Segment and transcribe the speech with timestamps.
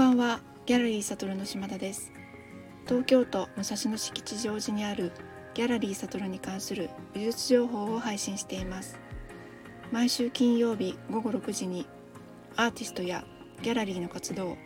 [0.00, 2.10] ばんはギャラリーサトルの島田です。
[2.86, 5.12] 東京都武蔵野市吉祥寺にある
[5.52, 8.98] ギャラリーサトルに関する美術情報を配信しています。
[9.92, 11.86] 毎週金曜日午後6時に
[12.56, 13.26] アーティストや
[13.60, 14.56] ギャラリーの活動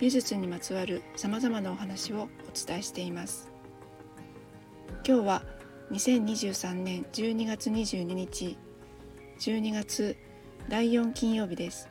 [0.00, 2.28] 美術にまつわる様々なお話をお
[2.66, 3.50] 伝えしています。
[5.06, 5.42] 今日は
[5.90, 8.56] 2023年12月22日
[9.38, 10.16] 12月
[10.70, 11.90] 第4金曜日です。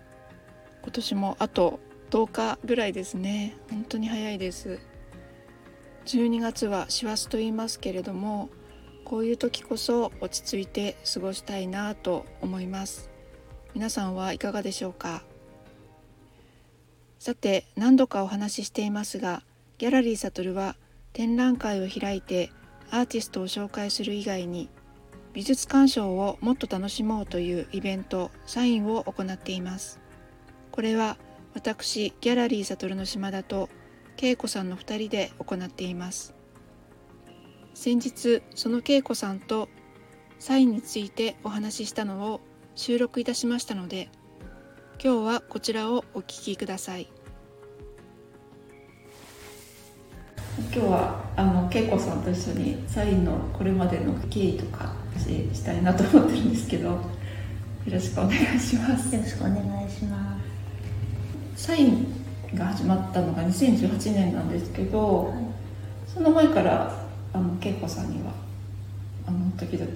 [0.81, 3.57] 今年もあと10日ぐらいですね。
[3.69, 4.79] 本当に早いです。
[6.05, 8.49] 12月は師走と言いますけれども
[9.03, 13.09] こういう時こそ落ち着いて過ごしたいなと思います。
[13.73, 15.23] 皆さんはいかがでしょうか？
[17.19, 19.43] さて何度かお話ししていますが
[19.77, 20.75] ギャラリーサトルは
[21.13, 22.51] 展覧会を開いて
[22.89, 24.69] アーティストを紹介する以外に
[25.33, 29.99] 美術鑑賞をもっと楽しもうというイベントサインを行っています。
[30.71, 31.17] これは
[31.57, 33.67] 私ギャラリーサトルの島田と
[34.15, 36.35] 恵子さんの2人で行っています。
[37.73, 39.67] 先日その恵子さんと
[40.37, 42.41] サインについてお話ししたのを
[42.75, 44.09] 収録いたしましたので
[45.03, 47.07] 今日はこちらをお聞きください。
[50.71, 57.01] 今日はあの恵子さんと一緒にサインのこれまでの経緯とかしたいなと思ってるんですけどよ
[57.87, 59.15] ろしくお願いします。
[59.15, 60.36] よろしくお願いします
[61.57, 65.37] サインが始まったのが2018年なんですけど、はい、
[66.07, 68.31] その前からあの恵子さんには
[69.25, 69.91] あの時々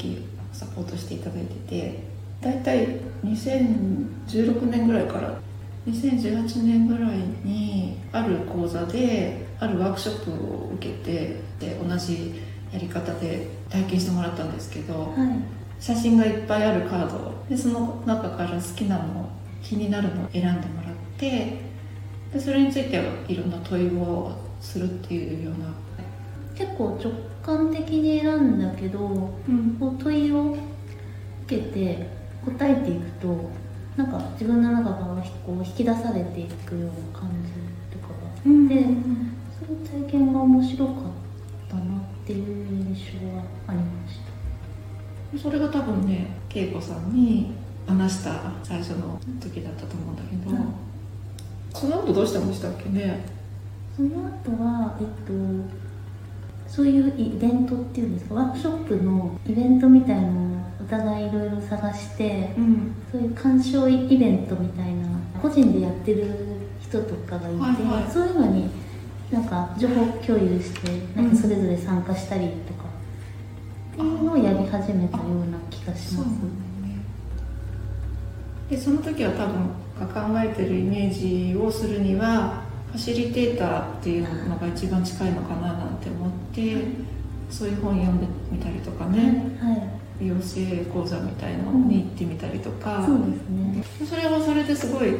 [0.51, 1.99] サポートしていただいてて
[2.41, 5.39] 大体2016年ぐらいから
[5.87, 12.41] 2018年ぐらいにある講座であるワークショップを受けてで同じ
[12.73, 17.31] やり方で体験してもらったんですけど、はい、写真がいっぱいあるカード。
[17.47, 19.29] でその中から好きなの
[19.61, 21.57] 気になるのを選んでもらって
[22.33, 25.73] でそれについていろんな問いをするっていうような。
[26.53, 28.99] 結構直感的に選んだけど、
[29.49, 30.59] うん、こう問いを受
[31.47, 32.07] けて
[32.45, 33.49] 答えていくと
[33.97, 35.05] なんか自分の中から
[35.45, 40.95] こう引き出されていくような感じとかがあって、うん、その体験が面白かっ
[41.69, 41.85] たなっ
[42.25, 44.19] ていう印象はありまし
[45.33, 45.39] た。
[45.39, 47.53] それが多分ね恵子さんに
[47.87, 50.73] 話した最初の時だったと思うんだけど、うん。
[51.73, 53.25] その後どうしたんでしたっけね？
[53.95, 55.33] その後はえっと
[56.67, 58.35] そういうイベントっていうんですか？
[58.35, 65.07] ワークショップのイベントみたいのをお互いいろいろ探して、うん、そういう鑑賞イベントみたいな
[65.41, 66.25] 個人でやってる
[66.81, 67.67] 人とかがいて、は
[67.99, 68.69] いはい、そういうのに
[69.31, 72.85] なんか情報共有してなんかそれぞれ参加したりとか、
[73.93, 76.27] っていうのをやり始めたような気がします。
[78.71, 86.77] でその時は多分が考えてるイメージをするにはファシリテーターっていうのが一番近いのかななんて思って、
[87.49, 89.73] そういう本読んでみたりとかね、は
[90.21, 93.83] い、養成講座みたいのに行ってみたりとか、うん、そうですね。
[94.09, 95.15] それはそれですごい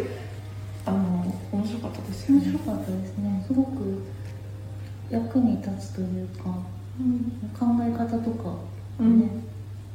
[0.85, 2.45] あの面白かったですよね。
[2.45, 3.43] 面白かったですね。
[3.47, 4.01] すごく
[5.09, 6.55] 役に立つというか、
[6.99, 8.59] うん、考え方とかね、
[8.99, 9.43] うん、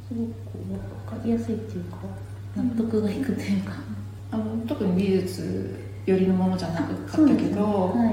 [0.07, 1.97] すごく分かりやすいっていうか
[2.57, 3.73] 納得がいくというか、
[4.31, 8.11] あの特に美術寄りのものじゃなかったけど、はい、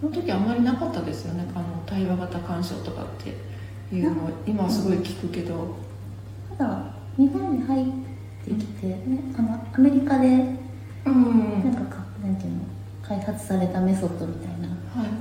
[0.00, 1.44] その時あんまりなかったですよね。
[1.54, 4.30] あの対話型鑑賞とかっていうの。
[4.46, 5.76] 今はすごい聞くけど。
[6.56, 7.84] ただ日本に入っ
[8.44, 8.98] てきて、ね、
[9.38, 10.26] あのアメリカで、
[11.06, 12.60] うん、なんかなんていうの
[13.02, 14.68] 開発されたメソッドみたいな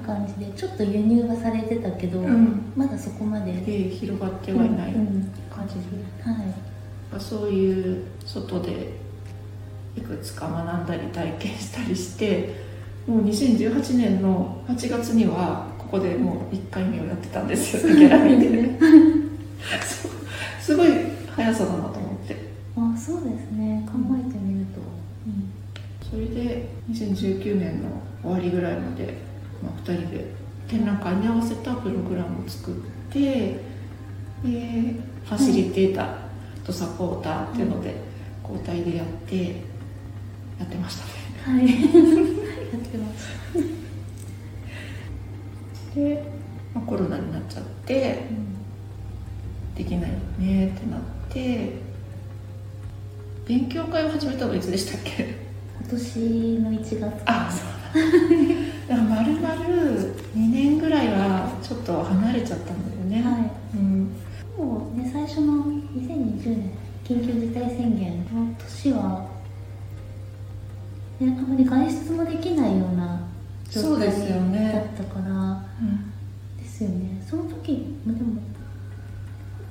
[0.05, 5.81] 感じで、はい、ちょっと輸入はされてたけど、うん、まだそこまで、広がってはいない感じで、
[6.23, 6.70] はい、
[7.19, 8.93] そういう外で
[9.95, 12.55] いくつか学んだり体験したりして
[13.07, 17.93] もう2018年の8月にはここでもう1回目をやってたんですよ。
[17.93, 18.49] ギャラリーで。
[18.49, 18.79] ね
[20.61, 20.89] すごい
[21.35, 22.37] 速さだなと思って。
[22.77, 23.85] あそうですね。
[23.85, 24.79] 考えてみると、
[25.27, 25.51] うん、
[26.09, 27.89] それで2019年の
[28.23, 29.15] 終わりぐらいまで、
[29.61, 30.33] まあ、2人で
[30.67, 32.73] 展覧会に合わせたプログラムを作っ
[33.11, 33.59] てで
[35.25, 36.20] ファシリテーター
[36.65, 37.95] とサポーターっていうので
[38.43, 39.61] 交代でやって
[40.59, 41.57] やってましたね。
[41.57, 41.65] はい。
[42.71, 43.29] やってます。
[45.95, 46.23] で、
[46.73, 50.99] まあ、コロナになっちゃって、うん、できないねってなっ
[51.29, 51.73] て
[53.47, 55.35] 勉強会を始めたのいつでしたっけ？
[55.81, 56.19] 今年
[56.59, 58.95] の1月あそうだ。
[58.95, 63.29] だからまるまる2年ぐらいはちょっと離れちゃったんだよね。
[63.29, 63.49] はい、うん、
[64.57, 66.71] もうね最初の2020年
[67.03, 69.27] 緊急事態宣言の年は
[71.19, 73.27] であまり外出もできないような
[73.69, 74.13] 状態だっ
[74.97, 75.63] たから、
[76.57, 77.23] ですよね。
[77.29, 78.41] その時でも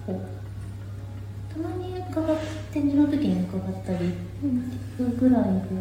[0.06, 2.36] こうたまに伺っ
[2.72, 4.14] 展示の時に伺ったり
[4.96, 5.72] するぐらいです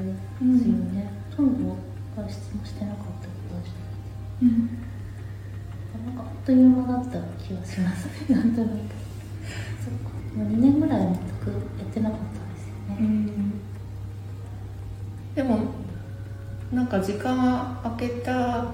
[0.41, 1.75] よね、ほとんど
[2.15, 3.77] 外出もしてなかった気がして、
[4.41, 4.88] うん、
[6.05, 8.35] なんかあっという間だった気がしますね。
[8.35, 8.71] なんとなく。
[9.83, 10.19] そっか。
[10.35, 11.49] もう2年ぐらい全く
[11.79, 13.61] やってなかったですよね、うん、
[15.35, 15.59] でも
[16.71, 18.65] なんか時間空けた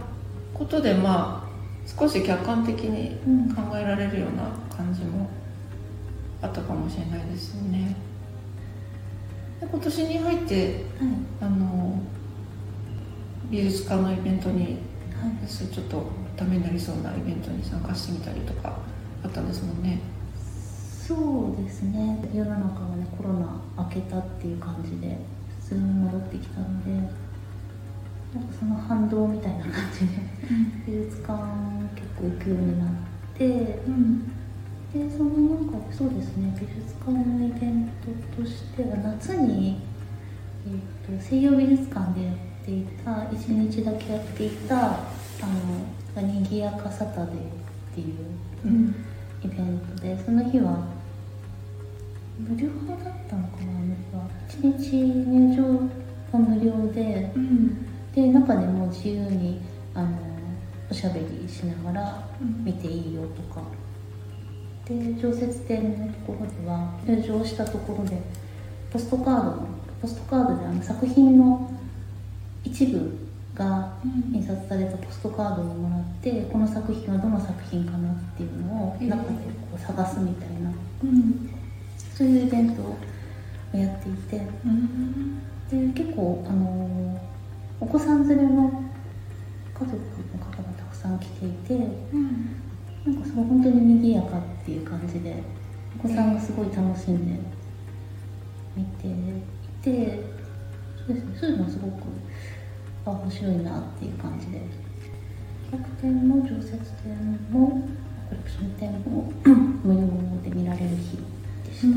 [0.53, 1.45] ことでまあ
[1.87, 3.17] 少し客観的に
[3.53, 5.29] 考えられるような感じも
[6.41, 7.95] あったかもしれないですよね。
[9.61, 10.75] で今年に入って、はい、
[11.41, 11.99] あの
[13.49, 16.03] 美術館のイベントに、はい、ちょっと
[16.35, 18.77] ためになりそうなイベントに参加してみたりとか
[19.23, 19.99] あったんですもんね。
[21.07, 22.17] そうですね。
[22.33, 25.17] 世の中がねコロナ明けたっていう感じで
[25.61, 26.91] 普通に戻ってきたので
[28.33, 30.13] なんかその反動みたいな感じで、
[30.85, 31.41] 美術館
[31.95, 32.89] 結構行くようになっ
[33.33, 34.27] て、うん、
[34.93, 37.89] でそのなんかそうですね美術館のイベン
[38.35, 39.81] トとしては夏に、
[40.67, 42.35] えーと、西洋美術館でやっ
[42.65, 44.97] ていた一日だけやっていたあの
[46.21, 47.37] 「にぎやかサタデー」っ
[47.93, 48.15] ていう、
[48.65, 48.95] うん
[49.45, 50.87] イベントでその日は
[52.39, 53.75] 無料だったのかな
[54.49, 55.79] 1日入場
[56.33, 59.61] が無料で、うん、で中でも自由に
[59.93, 60.17] あの
[60.89, 62.27] おしゃべりしながら
[62.63, 63.61] 見ていいよとか、
[64.89, 68.19] うん、で常設展のところでは入場したところで
[68.91, 69.67] ポストカードの
[70.01, 71.71] ポストカードであの作品の
[72.63, 73.24] 一部
[73.55, 73.93] が
[74.33, 79.15] 印刷されたポストカードをもらってこの作品はどの作品かなっていうのを中で
[79.71, 80.71] こう探すみたいな、
[81.03, 81.49] うん、
[82.13, 82.97] そういうイベントを
[83.73, 87.21] やっていて、うん、で結構あの
[87.79, 88.83] お子さん連れの
[89.73, 92.55] 家族の方がたくさん来ていて、うん、
[93.05, 95.43] なんかその本当に賑やかっていう感じで
[95.99, 97.39] お子さんがすごい楽しんで
[98.75, 99.11] 見てい
[99.81, 100.19] て
[101.05, 101.93] そうですねそういうのはすごく
[103.05, 104.61] あ面白いなっていう感じで。
[105.71, 107.87] 企画展も常設展も
[108.29, 109.31] コレクション展も
[109.83, 110.01] 無料
[110.43, 111.17] で見られる日
[111.67, 111.87] でした。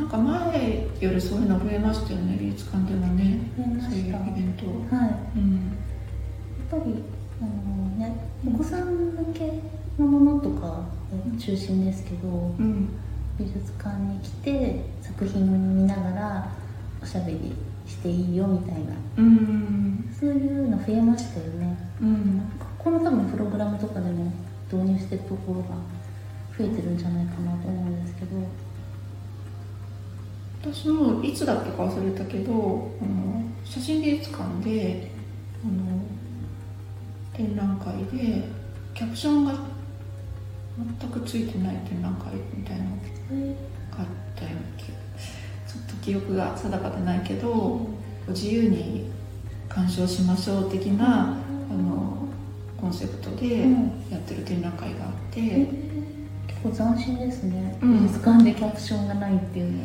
[0.00, 3.38] なんか前よりそういうの増えましたよね美術館でもね。
[3.80, 4.66] そういうイベント
[4.96, 5.04] は。
[5.06, 5.64] い、うん、や
[6.66, 7.04] っぱり
[7.40, 9.60] あのねお子さん向け
[9.98, 10.86] のものとか
[11.38, 12.88] 中心ですけど、うん、
[13.38, 16.52] 美術館に来て作品見ながら
[17.00, 17.54] おしゃべり
[17.86, 24.32] していいよみたいな、うん、そういうの増えましたよね、うん、この多分プログラムとかでも
[24.72, 25.68] 導入してるところが
[26.56, 28.64] 増えてるんじゃないかなと思うんですけど。
[30.64, 35.10] 私もいつだったか忘れたけどあの写真美術館で
[35.62, 36.00] あの
[37.34, 38.42] 展覧会で
[38.94, 39.52] キャプションが
[41.00, 42.96] 全くついてない展覧会みたいなのが
[43.98, 44.94] あったような気が
[45.74, 47.80] ちょっと記憶が定かでないけど、
[48.28, 49.10] 自由に
[49.68, 51.32] 鑑賞しましょう的な、
[51.70, 52.28] あの
[52.80, 53.62] コンセプトで
[54.10, 55.40] やってる展覧会があって、
[56.46, 59.82] 結構斬新ですね、美術館でキャプションがないっていうの。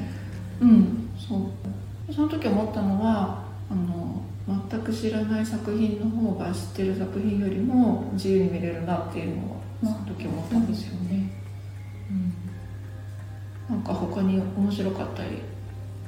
[0.62, 1.10] うん。
[1.18, 2.14] そう。
[2.14, 4.22] その時思ったのはあの
[4.70, 11.32] 全く知らない作品の方が知ってる作品よりも自由に見れるなっていうのをその時思ったんですよね、
[13.70, 15.42] うん、なんか他に面白かったり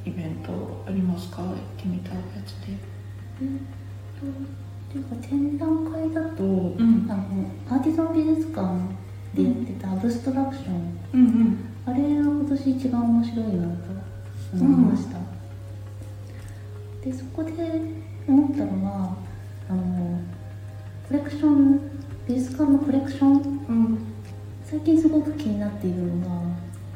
[0.06, 1.44] イベントありますか？
[1.44, 2.74] 行ってみたやつで。
[2.74, 2.76] っ
[4.94, 7.24] ていうか展覧会だと、うん、あの
[7.70, 8.78] アーティザン美術館
[9.34, 13.58] でやってたアブストラクション、うんうん、あれが今年一番面白いなと
[14.54, 17.52] 思いました、うん、でそこで
[18.28, 19.16] 思ったのは
[19.70, 20.20] あの
[21.08, 21.80] コレクション
[22.28, 23.36] 美術館のコレクション、う
[23.72, 23.98] ん、
[24.66, 26.42] 最近すごく気になっているのが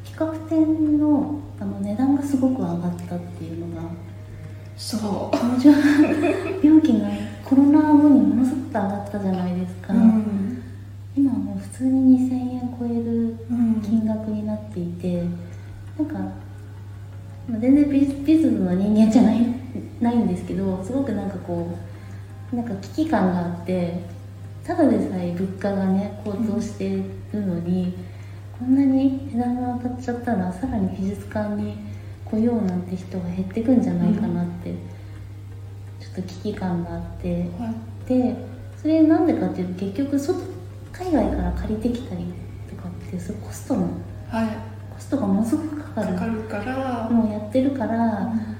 [0.03, 3.89] 企画展のあの値段がすごく上がったっていうのが
[4.75, 6.63] そう。
[6.63, 7.09] 料金が
[7.45, 10.63] コロナ後にものすごく上がったじゃないですか、うん、
[11.15, 13.37] 今もう普通に2000円超える
[13.81, 15.21] 金額になっていて、
[15.99, 16.31] うん、なんか
[17.49, 19.45] 全然美術の人間じゃない
[20.01, 21.77] ないんですけどすごくなんかこ
[22.51, 24.01] うなんか危機感があって
[24.63, 26.89] ただでさえ物価がね高騰して
[27.31, 28.14] るのに、うん
[28.57, 31.75] こんなに値段が上がっちゃったらさらに美術館に
[32.23, 34.71] 来ようなんて人が減ってくんじゃないかなって、
[35.99, 37.73] ちょっと危機感があって、は
[38.05, 38.35] い、で
[38.81, 40.39] それなんでかっていうと結局外
[40.91, 42.25] 海外から借りてきたり
[42.69, 43.89] とかってそコストの、
[44.29, 44.47] はい、
[44.93, 46.13] コストがものすごくかかる。
[46.13, 47.09] かかるから。
[47.09, 48.57] もうやってるから、うん、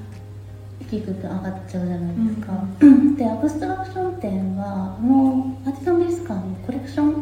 [0.90, 7.14] 低く上がっちゃうじゃないですか、うん、でアブストラクション展はあのアーティザン美術館のコレクション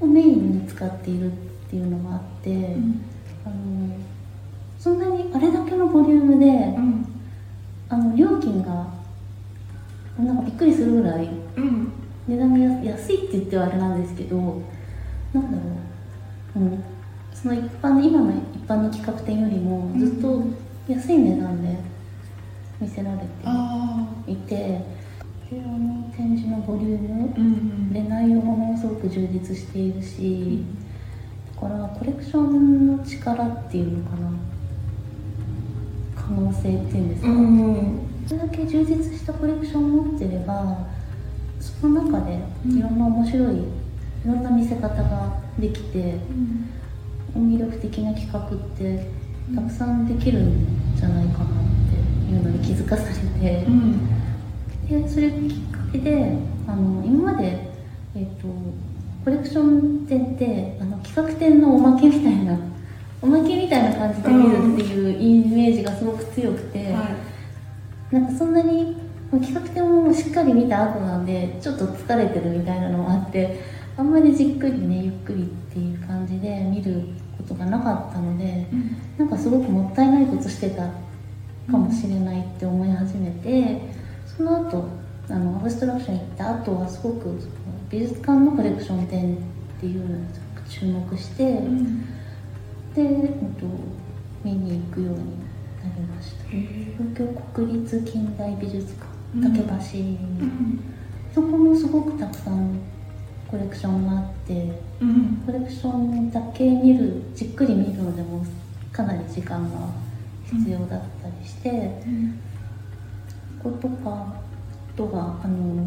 [0.00, 3.02] をメインに使っているっていうのがあって、うん、
[3.44, 3.54] あの
[4.78, 7.06] そんなにあれだけのボリュームで、うん、
[7.88, 8.94] あの料金が
[10.18, 11.28] なんかびっくりするぐらい、
[12.28, 14.62] 値段が安いって言ってはあれなんですけど
[15.34, 15.64] なんだろ
[16.56, 16.84] う、うん、
[17.34, 20.42] その一般の今の一般の企画展よりもずっと
[20.88, 21.76] 安い値段で
[22.80, 23.24] 見せられて
[24.30, 24.82] いて、で
[25.52, 34.26] あの展示のボリューム、うん、で内容もものすごく充実しているし、ョンの力っていうのかな。
[36.26, 40.88] 可能性っていうんですか、うん、それだけ充実したコレクションを持ってれば
[41.60, 43.62] その中でいろんな面白い、い
[44.26, 46.14] ろんな見せ方ができて、
[47.34, 49.08] 魅力的な企画って
[49.54, 51.48] たくさんできるんじゃないかなっ
[51.90, 54.08] ていうのに気づかされて、うん、
[54.88, 57.72] でそれきっかけであの今まで、
[58.14, 58.48] えーと、
[59.24, 62.58] コレクション展ってあの企画展のおまけみたいな
[63.22, 67.08] おまけみたいな感じで見るっていうイメージがすごく強くて、は
[68.12, 68.96] い、なんかそんなに
[69.30, 73.60] 企画展もしっかり見た後なんでちょっと疲れてるみたいなのもあって
[73.96, 77.02] あんまりじっくりねゆっくりっていう感じで見る
[77.36, 80.90] ことがなかったので、うん、なんかすごくもったいないことしてた
[81.70, 83.80] かもしれないって思い始めて
[84.26, 84.88] その後
[85.28, 87.40] あのアブストラクション行った後はすごく
[87.90, 89.38] 美術館のコレクション展っ
[89.80, 90.24] ていう
[90.68, 92.02] 注目して、うん、
[92.94, 93.66] で、えっと、
[94.44, 96.44] 見に行くようになりました。
[96.44, 99.58] 東京国立近代美術館竹
[99.92, 100.80] 橋、うん、
[101.34, 102.80] そこもすごくたくさん
[103.48, 108.44] コレクションがあって、うん、コレクションだけ見るじっくり見るのでも
[108.92, 109.78] かなり時間が
[110.44, 112.40] 必要だったりして、うん、
[113.62, 114.34] こことか
[114.96, 115.86] とはあの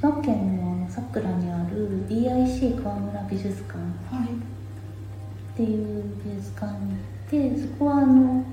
[0.00, 8.44] 千葉県の佐倉にある DIC 川村美術館っていう美術館に行ってそこはあの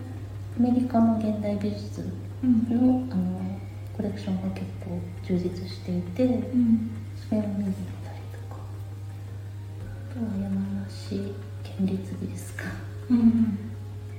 [0.58, 2.08] アメリカの現代美術の
[2.44, 3.60] うん、あの
[3.96, 7.74] コレクションが結構充実していて、うん、それを見に行っ
[8.04, 8.18] たり
[8.50, 8.62] とか。
[10.12, 11.34] あとは山梨
[11.64, 12.70] 県立美術館
[13.14, 13.22] に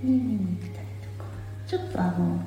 [0.02, 1.28] 見に行ったりとか。
[1.66, 2.40] ちょっとあの、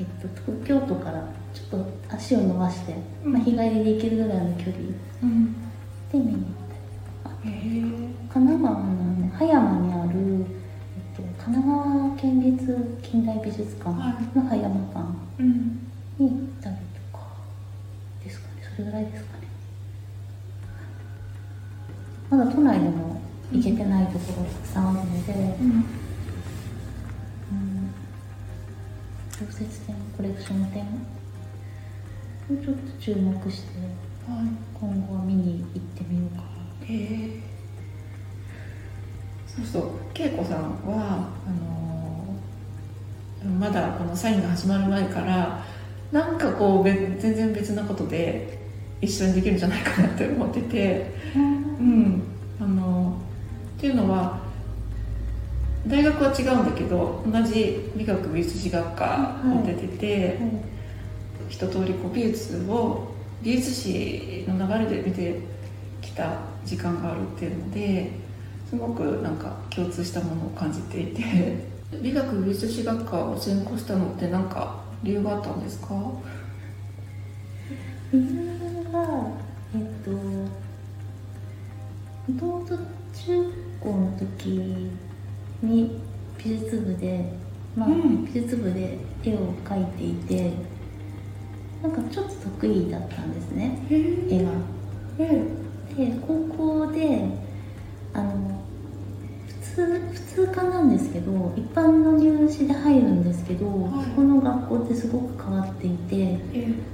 [0.00, 4.74] えっと、東京都からちょっと足を伸ばして、まあ、日帰りで行けるぐらいの距離。
[6.12, 6.80] で見に行ったり
[7.22, 7.36] とか、
[8.32, 10.46] 神奈川の葉山にある、
[10.96, 15.42] えっと、神奈川県立近代美術館の葉山館
[16.18, 17.24] に行ったりとか
[18.24, 18.52] ですかね。
[18.76, 19.48] それぐらいですかね。
[22.28, 23.20] まだ都内でも
[23.52, 25.84] 行けてないところたくさんあるので、うん。
[29.32, 30.84] 小説展コレクション展
[32.58, 33.78] ちょっと注目して、
[34.26, 36.44] はい、今後は見に行ってみようかな。
[36.84, 37.40] へえ。
[39.46, 45.64] そうすると恵子さんはあのー、まだこのサインが始まる前から
[46.10, 48.58] なんかこう全然別なことで
[49.00, 52.22] 一緒にできるんじゃないかなって思ってて、うん、うん、
[52.60, 53.16] あの
[53.76, 54.40] っていうのは
[55.86, 60.26] 大学は違うんだけど同じ美学美術史学科を出てて、はい。
[60.26, 60.79] はい
[61.50, 63.08] 一通りこう美術を
[63.42, 65.40] 美術史の流れで見て
[66.00, 68.10] きた時間があるっていうので
[68.70, 71.68] すごくなんか共通したものを感じていて。
[72.00, 75.88] 美学美術史学科を専攻したのって何か理由があったんですか？
[78.12, 78.24] 理由
[78.92, 79.32] は
[79.74, 80.48] えっとも
[82.38, 82.78] ともと
[83.12, 84.88] 中高の時
[85.64, 86.00] に
[86.38, 87.32] 美術部で
[87.74, 90.52] まあ、うん、美術部で絵を描いていて
[91.82, 94.50] なんかちょっと得意だったんですね絵が。
[95.96, 97.24] で高校で
[98.12, 98.60] あの
[99.46, 106.38] 普通普通科なんですけど一般の入試で入るんですけど、はい、この学校ってすごく変わっていて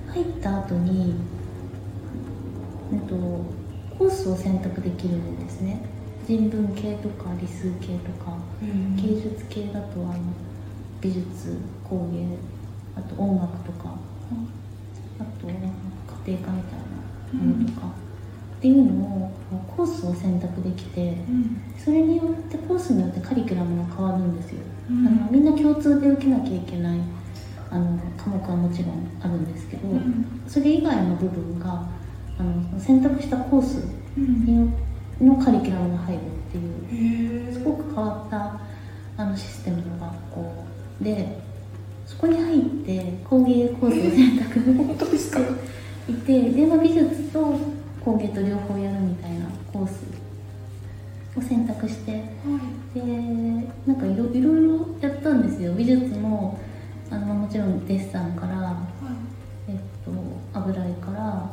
[0.09, 1.14] 入った後に、
[2.93, 3.14] えっと、
[3.99, 5.81] コースを選択できるんですね。
[6.26, 8.37] 人文系とか理数系とか、
[8.97, 10.14] 芸術系だとあの
[11.00, 12.37] 美術工芸
[12.97, 13.97] あと音楽とか。
[15.18, 16.78] あと家庭科みたい
[17.32, 19.32] なものとか、っていうのを
[19.76, 21.16] コースを選択できて、
[21.78, 27.00] それによってコースによってカリキュラムが変わるんですよ、あのみんな共通で受けなきゃいけない
[27.70, 29.82] あの科目はもちろんあるんですけど、
[30.49, 31.87] それ以外の部分が
[32.38, 33.85] あの選択したコース
[34.16, 34.70] に
[35.20, 36.58] のカリキュラムが入るって
[36.94, 38.61] いうすごく変わった
[39.16, 40.64] あのシステムの学校
[41.00, 41.38] で
[42.07, 44.39] そこに入って工芸コースを選
[44.97, 45.39] 択して
[46.11, 47.59] いてで、まあ、美術と
[48.03, 50.05] 工芸と両方やるみたいなコース
[51.37, 52.19] を選択して、は
[52.95, 53.03] い、で
[53.87, 55.75] なんかいろいろいろやったんですよ。
[55.75, 56.59] 美術も
[57.11, 58.87] あのもちろんデッサンから、は
[59.69, 60.11] い、えっと
[60.59, 61.53] 油絵から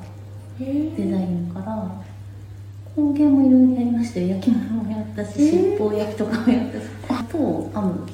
[0.60, 2.02] デザインから
[2.96, 4.28] 工芸もいろいろやりましたよ。
[4.28, 6.84] 焼き物もやったし七宝焼きとかもやったし。
[7.10, 8.08] あと編む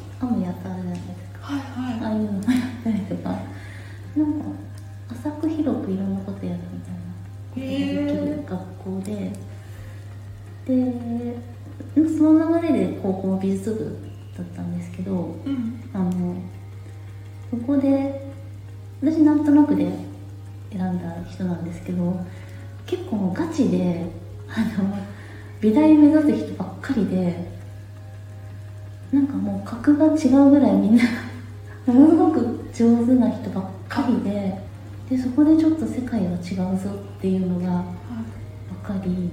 [13.59, 13.97] 高校美術部
[14.37, 16.35] だったんですけど、うん、あの
[17.49, 18.31] そこで
[19.01, 19.91] 私なんとなくで
[20.71, 22.19] 選んだ人なんですけど
[22.85, 24.05] 結構ガチで
[24.47, 24.95] あの
[25.61, 27.49] 美大目指す人ばっかりで
[29.11, 31.03] なんかもう格が違うぐらいみんな
[31.85, 34.61] ものすごく上手な人ばっかりで
[35.09, 37.83] でそこでちょっと世界は違うぞっていうのが
[38.83, 39.29] 分かり。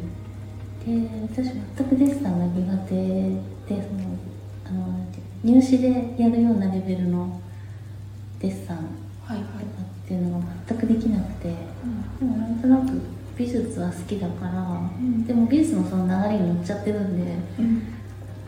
[0.86, 0.92] で
[1.22, 4.16] 私全くデッサンが苦手でその
[4.64, 5.06] あの
[5.44, 7.40] 入試でやるようなレベルの
[8.40, 8.82] デッサンと
[9.24, 11.48] かっていうのが全くできなくて、
[12.18, 13.00] でもなんとなく
[13.36, 14.62] 美術は好きだから、
[14.98, 17.82] うん、でも美術もその流れに乗っちゃってるんで、うん、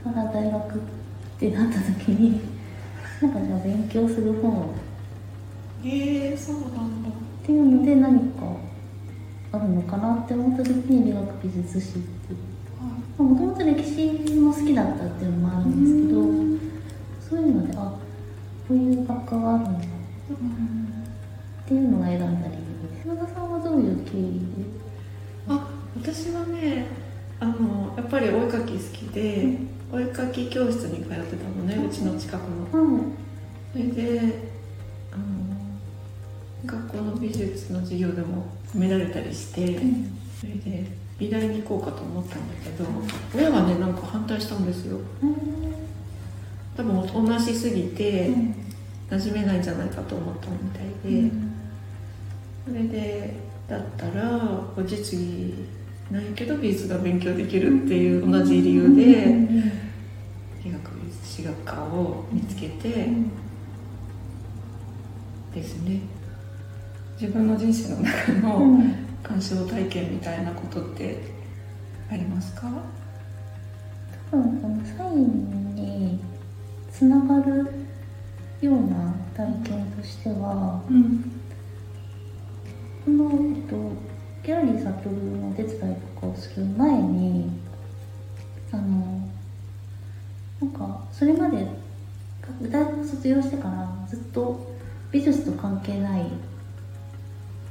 [0.04, 0.78] まだ大学っ
[1.38, 2.40] てなった時に
[3.20, 4.74] なんかじゃあ勉強する本を。
[5.84, 7.08] へえー、そうなんだ。
[7.08, 7.12] っ
[7.44, 8.56] ていうので何か
[9.52, 12.38] あるのかなって思った時に美学美術史っていう
[13.18, 17.80] もともと歴史も好きだったっていうのもあるんですけどそういうのであ
[18.68, 19.82] こういう学科があるんだっ
[21.66, 22.58] ていうのが選んだ理由
[22.88, 23.02] で。
[23.02, 24.46] す島田さんはどういう経緯で？
[25.48, 25.68] あ
[26.00, 26.86] 私はね
[27.40, 32.42] あのやっぱりお絵かき好きで、うん、お絵かき教室に通ってたのねうちの近く
[32.74, 33.12] の、うん、
[33.72, 34.20] それで
[35.12, 35.22] あの
[36.66, 40.86] 学校の美術の授業でも褒められたりして、うん、それで
[41.18, 42.84] 美大に行こうかと思ったんだけど
[43.34, 44.98] 親がねなんか反対したんですよ、
[46.76, 48.30] 多分おとなしすぎて、
[49.10, 51.30] 馴染めないんじゃないかと思ったみたいで、
[52.66, 53.34] それで
[53.66, 54.40] だったら
[54.76, 55.54] お実技
[56.10, 59.02] ないけど美術が勉強できるっていう同じ理由で
[60.64, 63.08] 医学美術史学科を見つけて
[65.52, 66.00] ですね。
[67.20, 68.80] 自分の人生の中の
[69.22, 71.20] 鑑賞体験みたいなことって
[72.10, 72.66] ありますか？
[74.30, 76.20] 多分このサインに
[76.92, 77.70] つながる
[78.60, 81.30] ような体験としては、うん、
[83.04, 83.76] この、えっと、
[84.44, 87.50] ギャラリー悟のお手伝いとかをする前に
[88.72, 89.28] あの
[90.60, 91.66] なんかそれまで
[92.62, 94.74] 大学卒業してからずっと
[95.12, 96.26] 美術と関係ない、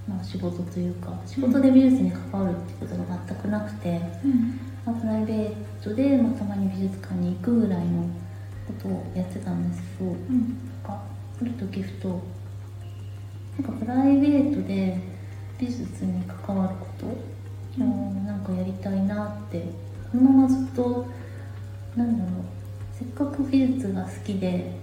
[0.08, 8.04] まあ、仕事というか仕事で美術に関わるってことが全くなくて、うん、まあ、プライベートで、まあ、たまに美術館に行くぐらいの
[8.68, 10.18] ことをやってたんですけど、うん、
[10.84, 11.04] なんか
[11.42, 12.22] ある時ふと
[13.60, 14.98] なんかプライベートで
[15.60, 17.06] 美術に関わること？
[17.08, 19.66] をなんかやりたいなって。
[20.12, 21.06] このままずっと
[21.96, 22.44] なんだろう。
[22.98, 24.74] せっかく美術が好きで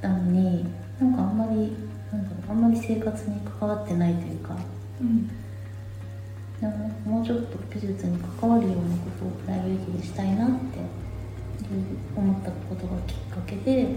[0.00, 0.64] たのに
[1.00, 1.76] なんかあんまり
[2.12, 4.56] なんだろうあんまり生活に関わってないというか、
[5.00, 10.54] うん、でももうちょっと美術に関わるようなことをプライベートでしたいなって
[12.16, 13.96] 思ったことがきっかけで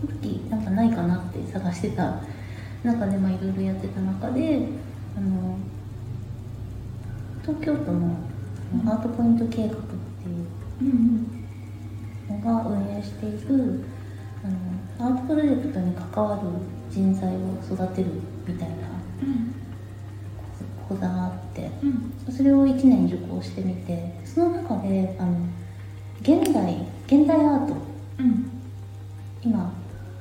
[0.00, 2.22] その時なんかないかなって探してた
[2.84, 4.68] 中でまあいろいろやってた中で
[5.16, 5.58] あの
[7.42, 8.16] 東京都の
[8.86, 9.78] アートポイント計画っ
[10.78, 10.94] ていう
[12.30, 13.84] のが運営している
[14.44, 16.42] あのアートプロジェクトに関わる
[16.90, 18.10] 人材を育てる
[18.46, 18.76] みたいな
[20.88, 21.70] 講座があって、
[22.30, 25.36] それを1年受講してみてその中であの
[26.20, 27.76] 現代現代アート、
[29.42, 29.72] 今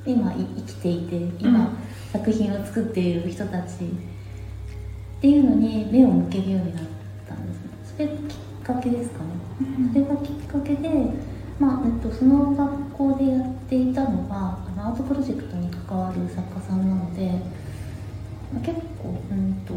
[0.06, 1.78] 今生きていて今、
[2.14, 3.78] 作品を作っている人たちっ
[5.22, 6.84] ていうのに目を向けるようになっ
[7.28, 7.60] たんです。
[7.94, 9.30] それがきっかけですかね、
[9.92, 10.90] それがきっかけで、
[11.60, 17.32] まあえっと、その学校でやっていたのがあのアートプロジェクトに関わる作家さんなので、
[18.62, 19.74] 結構うんと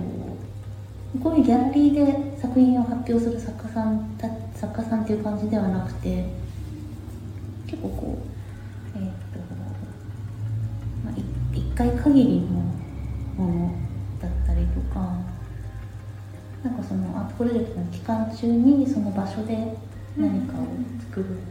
[1.23, 4.17] こういうギャラリーで作品を発表する作家さん
[4.55, 6.25] 作家さんっていう感じではなくて
[7.67, 8.19] 結構こ
[8.95, 9.41] うえっ、と
[11.81, 12.49] 回限りの
[13.39, 13.73] もの
[14.21, 15.17] だったりとか
[16.63, 19.79] なんかそのアートプロジェクトの期間中にその場所で
[20.15, 20.67] 何かを
[21.09, 21.50] 作るみたいな、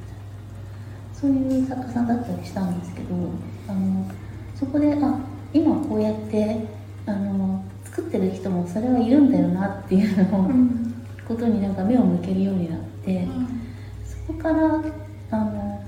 [1.20, 3.16] そういう作家さんだったりしたんですけど
[3.68, 4.10] あの
[4.56, 5.20] そこであ
[5.54, 6.66] 今こうやって
[7.06, 10.94] あの作ってる人もそれはいるんだよなっていうのを、うん、
[11.28, 13.48] ことになんか目を向けるようになって、うん、
[14.06, 14.82] そこから
[15.32, 15.84] あの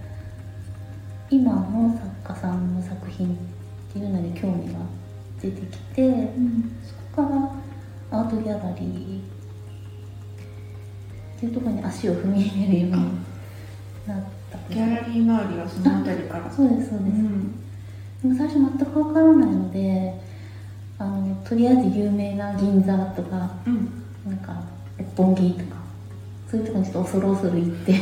[1.29, 3.37] 今の作家さんの作品っ
[3.93, 4.79] ていうのに興味が
[5.41, 9.19] 出てきて、うん、そこからアートギャラリー
[11.37, 13.21] っていうところに足を踏み入れるように
[14.07, 14.40] なった
[14.71, 16.49] ギャラリー周りはその辺りから。
[16.49, 17.17] そうですそうです、
[18.23, 20.13] でも最初全く分からないので
[20.97, 24.63] あのとりあえず有名な銀座とか、うん、なんか
[24.97, 25.81] 六本木とか
[26.49, 27.95] そういうとこにちょっと恐る恐る行って。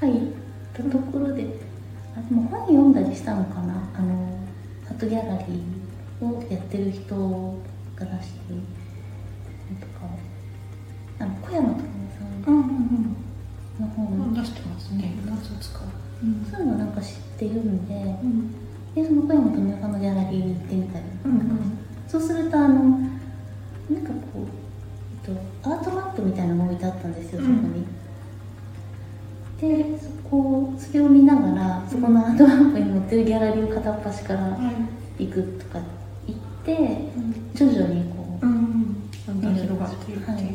[0.00, 0.14] 入っ
[0.72, 1.44] たところで
[2.16, 3.74] あでも本読んだりしたのかな？
[3.94, 4.38] あの
[4.88, 7.14] アートギャラリーをやってる人
[7.94, 8.60] が出してる
[9.78, 10.06] とか
[11.18, 11.82] あの小山智
[12.44, 13.16] さん
[13.80, 15.14] の本、出してますね。
[15.26, 15.80] 何冊か、
[16.22, 16.26] う。
[16.26, 18.60] ん、そういうのなんか知ってるんで、うん。
[18.94, 24.46] でその小山富夫さんのギャラリーに行ってみたりとか、うんうん、そうするとあのなんかこう、
[25.28, 27.86] えっと、アートマップみたいなのが置いてあったんですよそこに。
[29.60, 34.58] でそこそれを見ながらそこのアートマップに載ってるギャラリーを片っ端から
[35.18, 35.80] 行くとか
[36.26, 40.54] 行って、うん、徐々にこう、うんうん、広がっているはい、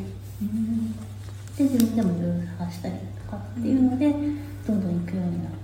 [1.57, 4.11] で自分でもいろいろ探したりとかっていうので、
[4.67, 5.55] どんどん行くようになって。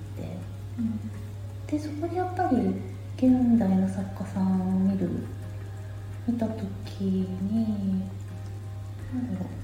[1.68, 2.58] でそこでやっぱり
[3.18, 5.10] 現代の作家さんを見る
[6.28, 8.04] 見た時に
[9.14, 9.62] 何だろう。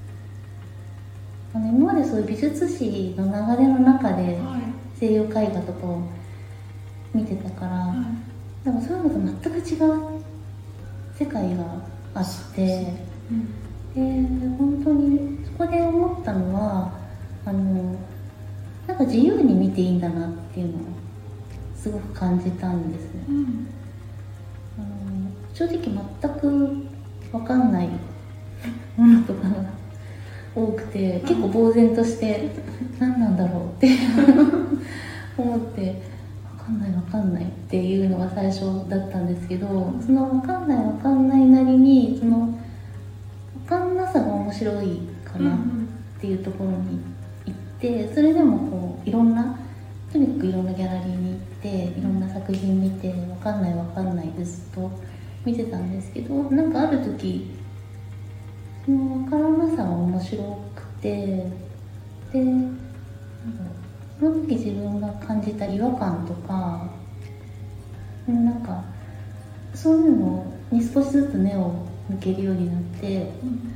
[1.54, 3.24] あの今までそういう美術史の
[3.56, 4.38] 流れの中で
[4.98, 6.02] 西洋絵画とかを
[7.14, 7.94] 見てたから、は
[8.62, 10.22] い、でもそういうのと全く違う
[11.18, 11.64] 世界が
[12.14, 12.94] あって、
[13.96, 16.92] うん、で本当にそこで思ったのは
[17.44, 17.96] あの
[18.86, 20.78] なんか自由に見ていいんだなっていうのを
[21.74, 23.68] すごく感じたんですね、うん、
[25.52, 26.88] 正直全く
[27.32, 27.88] 分かんない
[28.96, 29.64] ものとかが
[30.54, 32.50] 多くて結構呆然として
[32.98, 33.88] 何なんだろうって
[35.36, 36.02] 思って
[36.58, 42.54] 分かんない分かんないっていうのが最初だったんですけどその分かんない分かんないなりにその
[43.66, 45.58] 分かんなさが面白いかなっ
[46.20, 47.00] ていうところに
[47.46, 49.58] 行ってそれでもこういろんな
[50.12, 54.90] とにかくいろんなギャラリーに行っていろんな作品見て分かんない分かんないでずっと
[55.44, 57.50] 見てたんですけどなんかある時
[58.84, 61.10] その分からなさが面白くて
[62.32, 62.44] で
[64.18, 66.90] その時自分が感じた違和感とか
[68.26, 68.82] なんか
[69.74, 73.67] そういうのに少しずつ目を向けるようになって、うん、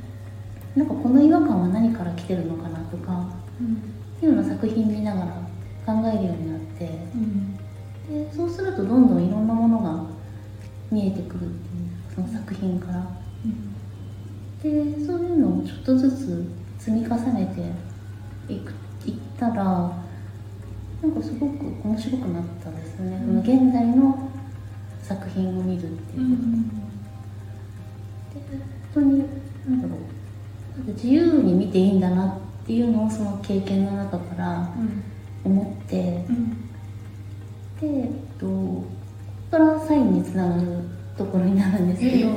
[0.75, 3.27] なんかこの違和感は何から来てるのかなとか、
[3.61, 3.75] うん、
[4.17, 5.31] っていうのを作品見ながら
[5.85, 7.57] 考えるようになって、うん、
[8.27, 10.03] でそうするとどんどんいろんなものが
[10.91, 11.51] 見えてくる
[12.13, 13.05] その作品から、
[13.45, 17.75] うん、でそういうのをちょっとずつ積み重ね
[18.47, 18.73] ていく
[19.05, 19.63] いったら
[21.03, 24.29] なんかすごく面白くなったんですよね、うん、現代の
[25.03, 26.37] 作品を見るっていう。
[26.37, 26.63] こと、うん、
[28.33, 28.57] で
[28.93, 29.23] 本当に
[29.67, 30.22] 何だろう
[30.87, 32.27] 自由に見ていいんだな
[32.63, 35.03] っていうのをその経験の中から、うん
[35.43, 36.51] 思って、うん、
[37.81, 38.85] で、えっと、こ
[39.51, 40.61] こからサインにつながる
[41.17, 42.31] ところになるんですけど、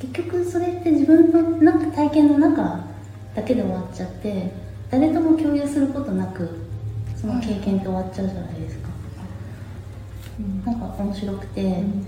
[0.00, 2.84] 結局それって自分のなんか体験の中
[3.34, 4.52] だけで終わっちゃって
[4.90, 6.48] 誰とも共有することなく
[7.16, 8.88] その経験って終わっちゃうじゃないですか、
[10.38, 12.06] うん、なんか面白くて、うん、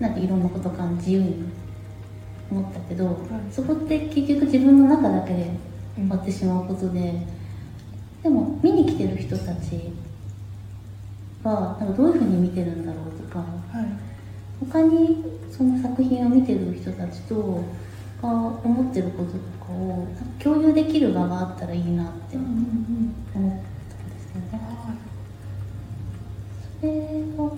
[0.00, 1.44] なんかいろんなことが自由に
[2.50, 3.16] 思ったけど、はい、
[3.52, 5.50] そこって結局自分の中だけで
[5.96, 7.26] 終わってしまうことで、
[8.22, 9.92] でも見に来てる人たち
[11.42, 13.44] はなんかどういうふうに見てるんだろうとか、は
[13.82, 13.86] い、
[14.68, 17.64] 他にその作品を見てる人たちと
[18.22, 20.06] が思ってることとかを
[20.38, 22.48] 共有できる場があったらいいなって思っ
[23.32, 23.60] たんで
[24.18, 24.60] すよね。
[26.80, 26.92] それ
[27.36, 27.50] が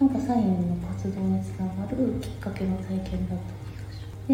[0.00, 3.71] なんかサインの活動につながるきっかけの体験だった。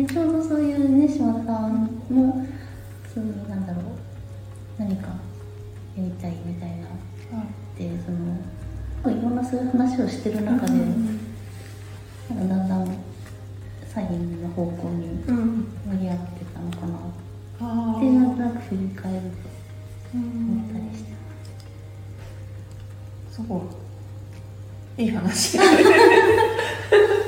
[0.07, 2.47] でちょうどそういうね島田さんも
[3.13, 3.85] そういうなんだろう
[4.79, 5.09] 何か
[5.97, 6.87] やりたいみたいな、
[7.77, 12.97] でそのいろんなそういう話をしてる中で、なんかだんだん
[13.89, 16.95] サインの方向に盛り上がってたのかな、
[17.97, 19.27] ってなんとなく振り返ると
[20.15, 21.11] 思ったりして
[23.33, 23.59] すご
[24.97, 25.03] い。
[25.03, 25.59] いい話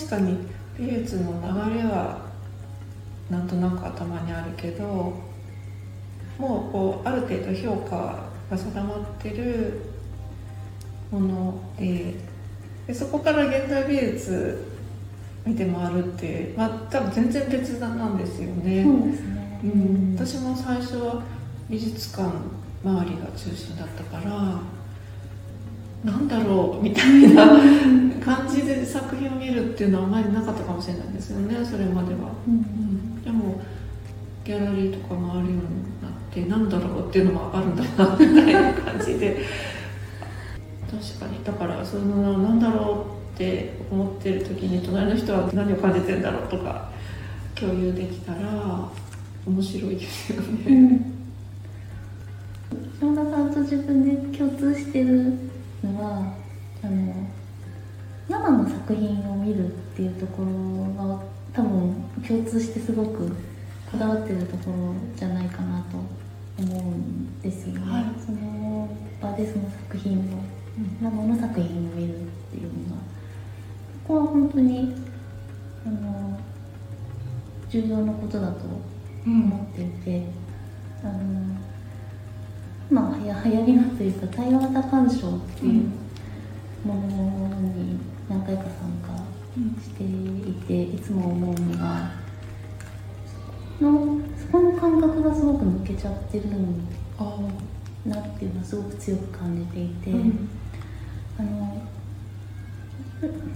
[0.00, 0.38] 確かに
[0.78, 1.32] 美術の
[1.68, 2.22] 流れは
[3.28, 4.84] なんとなく頭にあるけど
[6.38, 9.82] もうこうある程度評価が定まってる
[11.10, 12.14] もので
[12.86, 14.66] でそこから現代美術
[15.44, 18.82] 見て回るってまあ多分全然別なんですよね。
[18.82, 21.22] そうですね、うん、私も最初は
[21.68, 22.32] 美術館
[22.82, 24.60] 周りが中心だったから
[26.10, 33.60] なんだろうみたいな感じで作品を見るっていうのはあまりなかったかもしれないですよねそれまでは、うん、でも
[34.44, 39.44] ギャラリーとか回るようになってなんだろうっていうのもあるんだなみたいな感じで。
[40.90, 41.44] 確かに。
[41.44, 46.90] だからそのなんだろうって思ってる時に隣の人は何を感じてんだろうとか
[47.54, 48.88] 共有できたら
[49.46, 50.64] 面白いですよね。
[50.66, 51.20] うん。
[52.98, 55.32] 島田さんと自分で共通してる
[55.82, 56.34] のは
[56.82, 57.14] あの
[58.30, 61.20] 生の作品を見るっていうところが
[61.52, 61.94] 多分
[62.26, 63.28] 共通してすごく
[63.90, 65.96] こだわってるところじゃないかなと
[66.62, 68.88] 思うんですよね、はい、その
[69.20, 70.22] 場でその作品を、
[71.02, 73.02] 生の作品を見るっていうのが
[74.06, 74.94] ここは本当に
[75.84, 76.38] あの
[77.68, 78.60] 重要なことだと
[79.26, 80.22] 思っていて、
[81.02, 81.60] うん、あの
[82.90, 85.88] まあ、流行りのというか対話型鑑賞っていう
[86.84, 88.70] ものに何回か参
[89.02, 92.12] 加していて、いつも思うのが
[93.80, 96.46] のそこの感覚がすごく抜けちゃってる
[98.06, 100.48] なっていうのはすごく強く感じていて、うん、
[101.38, 101.82] あの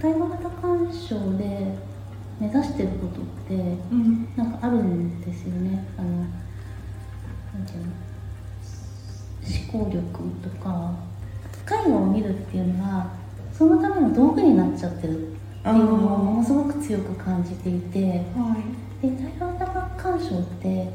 [0.01, 1.77] 対話型鑑賞で
[2.39, 5.87] 目指してることって、うん、なんかあるんですよね。
[5.97, 7.93] あのなんていうの
[9.71, 10.03] 思考力
[10.41, 10.93] とか
[11.65, 13.24] 絵画を見るっていうのは
[13.57, 15.31] そのための道具になっちゃってるっ
[15.63, 17.99] ていうのをものすごく強く感じていて、
[18.35, 18.55] は
[19.01, 20.89] い、で大量玉鑑賞って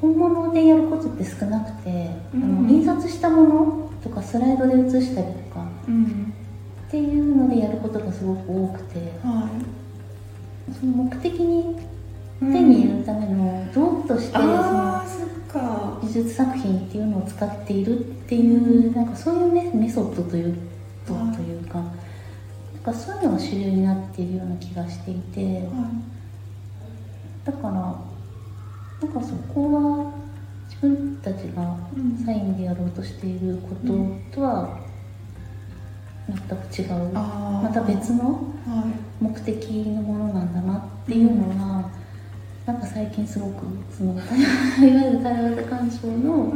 [0.00, 6.34] 本物でやることって少なくて、うん、あの印刷したものとかスライドで写したりとか、うん、
[6.86, 9.48] っていうのでやることがすごく多くて、は
[10.70, 11.76] い、その目的に
[12.40, 20.56] 手に入れるための道具としてその美術作品っていうのを使っているっていうなんかそういうメメソッドという
[21.06, 21.84] というかな
[22.80, 25.68] んかそういうのが主流になっているような気がしていて、
[27.44, 30.12] だからなんかそこは
[30.68, 31.76] 自分たちが
[32.24, 34.78] サインでやろうとしていることとは
[36.28, 38.52] 全く違う、また別の
[39.20, 41.90] 目的のものなんだなっていうのは、
[42.66, 43.64] なんか最近すごく
[43.96, 44.22] その いわ
[44.80, 46.52] ゆる対話型鑑賞の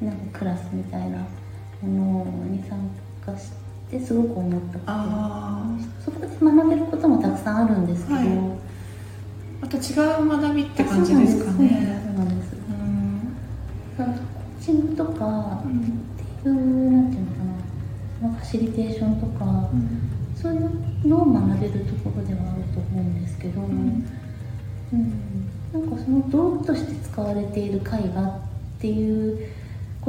[0.00, 1.18] なんかクラスみたいな
[1.82, 3.50] ものに参加し
[3.90, 6.02] てすごく思ったこと。
[6.04, 8.28] そこで学べることもたくさんあるんですけど、はい、
[9.60, 9.80] また違
[10.22, 12.02] う学びって感じですかね。
[12.06, 12.48] そうなんです。
[13.96, 15.66] コーチングとかっ
[16.42, 16.54] ていう、
[16.92, 17.38] なんていうのか
[18.22, 18.34] な。
[18.34, 20.00] ファシリテーションとか、うん、
[20.34, 24.04] そういうのを学べるところではあると思うんですけど、うん。
[24.92, 27.82] うん、なんかその道具として使われている絵
[28.14, 28.40] 画っ
[28.80, 29.48] ていう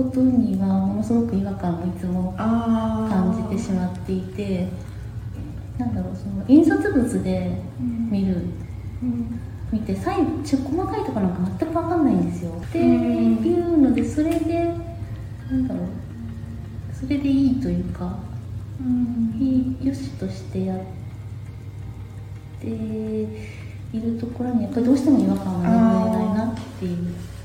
[0.03, 4.67] ことにはものすごく違和感をいつも感じてしまっていて
[5.77, 7.61] なんだろうその印刷物で
[8.09, 8.37] 見る、
[9.03, 9.39] うん、
[9.71, 12.51] 見て細細かいところなんか全く分かんないんですよ。
[12.51, 14.73] っていうのでそれで
[15.49, 15.87] なんだろう
[16.93, 18.17] それでいいというか、
[18.81, 20.79] うん、いいよしとしてやっ
[22.61, 23.59] て。
[23.91, 26.97] いるところにやっぱりどうしても違和感が拭えないなっていう。
[26.97, 27.38] そ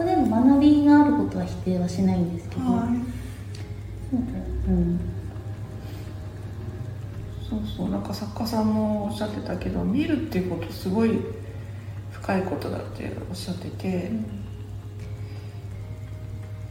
[0.00, 2.88] こで学びがあることは否定はしないんですけど、はい、
[4.68, 5.00] うん。
[7.48, 7.90] そうそう。
[7.90, 11.20] なんか作家さんもおっしゃってたけど見るっていうことすごい
[12.12, 14.12] 深いことだっておっしゃってて、う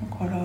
[0.06, 0.38] ん、だから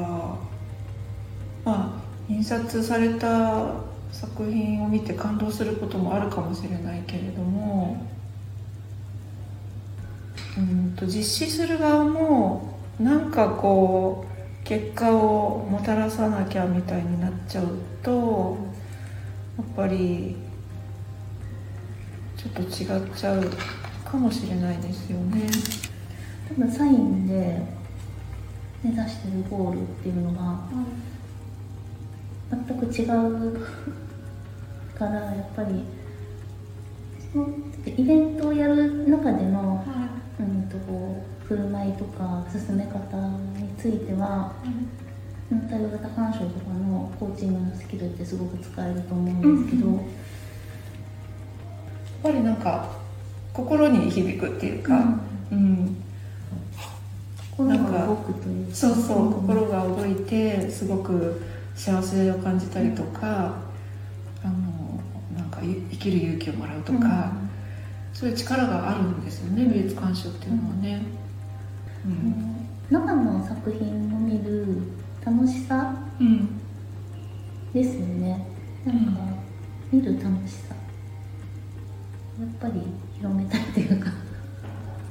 [1.64, 3.76] まあ印刷された
[4.10, 8.06] 作品を見て感動することもあるかもしれないけれども
[10.56, 14.24] うんと実施する側もなんかこ
[14.62, 18.56] う結果をもたらさなきゃみたいになっちゃうと
[19.58, 20.36] やっぱり
[22.36, 23.50] ちょっと違っちゃう
[24.04, 25.42] かもしれないですよね。
[26.48, 27.62] 多分サインで
[28.82, 30.60] 目指してるゴールっていうのが
[32.50, 33.66] 全く違う
[34.96, 35.84] からやっぱり
[37.32, 37.48] その
[37.86, 43.16] イベントをやる中での、はいうんとこう振る舞いとか進め方
[43.58, 44.52] については、
[45.50, 50.04] うん、対応型鑑賞とかのコーチングのスキルってすごく使えると思うんですけど、うん、やっ
[52.22, 52.88] ぱりなんか
[53.52, 54.94] 心に響くっていうか、
[55.52, 55.96] うん、うん、
[57.50, 61.42] 心が動くというそうそう心が動いてすごく
[61.74, 63.56] 幸せを感じたりとか、
[64.42, 65.00] あの
[65.36, 67.32] なんか生きる勇気をもらうとか、
[68.12, 71.23] そういう力があるんですよね美術鑑賞っていうのはね。
[72.06, 74.66] うん、生の作品を見る
[75.24, 76.60] 楽しさ、うん。
[77.72, 78.46] ですよね
[78.84, 78.96] なん。
[79.06, 79.12] か、
[79.90, 80.74] 見る楽しさ
[82.40, 82.82] やっぱり
[83.16, 84.10] 広めたいっていうか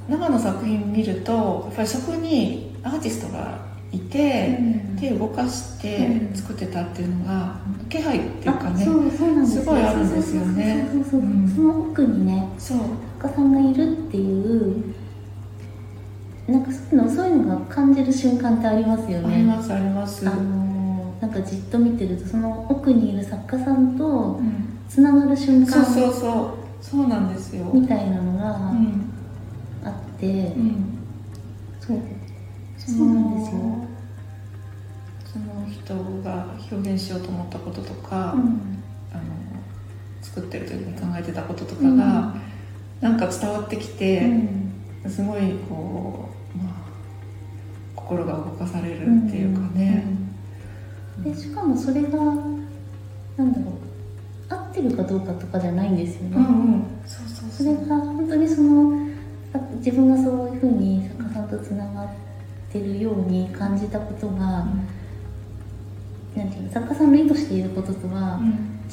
[0.08, 1.32] 生の作品見ると
[1.66, 3.58] やっぱりそこにアーティストが
[3.90, 9.44] いて、うん、手を動かして作ってたっていうのが、うん、気配っていうかねそうそうなん。
[9.44, 10.14] ですごいあるん。
[10.14, 12.78] ですよねその奥にね作
[13.18, 13.52] 家さん。
[13.52, 14.94] がいるっていう
[16.46, 19.34] なんかそういうのそういうのが感じる瞬間ってありますよね。
[19.34, 20.28] ありますあります。
[20.28, 24.40] あのなんかじっと見てるとその奥にいる作家さんと
[24.88, 26.64] つながる瞬間、うん、そうそうそう。
[26.84, 27.64] そうなんですよ。
[27.72, 28.74] みたいなのが
[29.84, 30.98] あって、うん、
[31.80, 31.98] そう。
[32.76, 33.60] そうなんですよ。
[35.24, 39.22] その人が表現しようと思ったこととか、うん、あの
[40.20, 41.96] 作ってる時に考えてたこととかが、うん、
[43.00, 44.30] なんか伝わってきて、
[45.08, 46.74] すごいこう、まあ、
[47.94, 50.04] 心が動かされるっていうかね、
[51.18, 53.84] でしかもそれがなんだろう。
[54.48, 59.08] 合ってるかどうかとかじゃないんですよね、うんうん、それが本当にその
[59.76, 62.08] 自分がそういうふうに作家さんとつながっ
[62.70, 64.38] てるように感じたことが、うん、
[66.36, 68.40] なんていうの作家さんの意図していることとは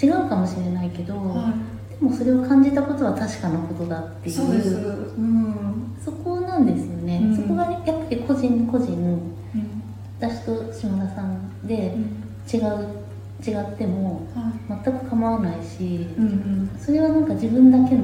[0.02, 4.36] 違うかもしれないけど、うん、でもそれを感じたことは確かなことだっていう。
[4.36, 4.80] そうです、う
[5.20, 5.81] ん、
[11.66, 11.96] で
[12.52, 13.02] 違う
[13.42, 14.28] 違っても
[14.70, 18.04] 全く構わないし、うんうん、それはなんか自分だけの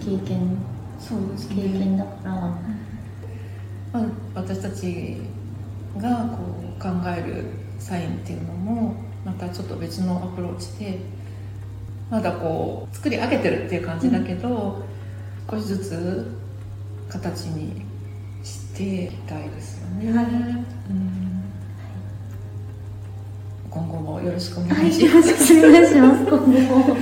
[0.00, 0.56] 経験、
[1.00, 2.58] そうです、ね、経験だから、ま
[3.94, 4.02] あ、
[4.34, 5.16] 私たち
[5.98, 6.44] がこ
[6.78, 7.46] う考える
[7.80, 11.00] サインっていうのもまたちょっと別のアプローチで
[12.08, 14.84] まだこう作り上げてるっていう感じだけど、
[15.50, 16.26] うん、少しずつ
[17.08, 17.82] 形に
[18.44, 20.12] していきたいですよね。
[20.16, 21.25] はい、うん
[23.76, 25.28] 今後もよろしくお願いします。
[25.28, 26.24] はい、よろしくお願いします。
[26.24, 26.96] 今後も